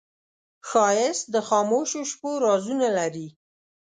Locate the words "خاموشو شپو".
1.47-2.31